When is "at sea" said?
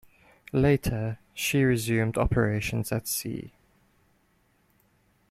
2.91-3.53